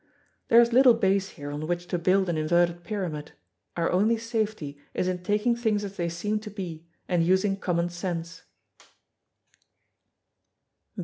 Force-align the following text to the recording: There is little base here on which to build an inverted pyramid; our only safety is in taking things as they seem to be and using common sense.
There 0.47 0.59
is 0.59 0.73
little 0.73 0.95
base 0.95 1.29
here 1.37 1.51
on 1.51 1.67
which 1.67 1.85
to 1.89 1.99
build 1.99 2.27
an 2.27 2.35
inverted 2.35 2.83
pyramid; 2.83 3.33
our 3.77 3.91
only 3.91 4.17
safety 4.17 4.79
is 4.95 5.07
in 5.07 5.21
taking 5.21 5.55
things 5.55 5.83
as 5.83 5.95
they 5.95 6.09
seem 6.09 6.39
to 6.39 6.49
be 6.49 6.87
and 7.07 7.23
using 7.23 7.55
common 7.55 7.89
sense. 7.89 8.41